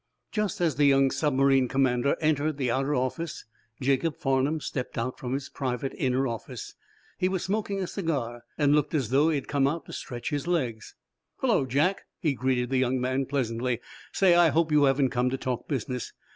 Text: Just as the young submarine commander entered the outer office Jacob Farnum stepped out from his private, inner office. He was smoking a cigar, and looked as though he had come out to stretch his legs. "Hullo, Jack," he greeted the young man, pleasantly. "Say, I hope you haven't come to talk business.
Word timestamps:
Just 0.31 0.59
as 0.61 0.77
the 0.77 0.85
young 0.85 1.11
submarine 1.11 1.67
commander 1.67 2.15
entered 2.19 2.57
the 2.57 2.71
outer 2.71 2.95
office 2.95 3.45
Jacob 3.79 4.17
Farnum 4.17 4.59
stepped 4.59 4.97
out 4.97 5.19
from 5.19 5.33
his 5.33 5.47
private, 5.47 5.93
inner 5.95 6.27
office. 6.27 6.73
He 7.19 7.29
was 7.29 7.43
smoking 7.43 7.79
a 7.83 7.85
cigar, 7.85 8.41
and 8.57 8.73
looked 8.73 8.95
as 8.95 9.09
though 9.09 9.29
he 9.29 9.35
had 9.35 9.47
come 9.47 9.67
out 9.67 9.85
to 9.85 9.93
stretch 9.93 10.31
his 10.31 10.47
legs. 10.47 10.95
"Hullo, 11.41 11.67
Jack," 11.67 12.05
he 12.19 12.33
greeted 12.33 12.71
the 12.71 12.79
young 12.79 12.99
man, 12.99 13.27
pleasantly. 13.27 13.79
"Say, 14.11 14.33
I 14.33 14.49
hope 14.49 14.71
you 14.71 14.85
haven't 14.85 15.11
come 15.11 15.29
to 15.29 15.37
talk 15.37 15.67
business. 15.67 16.11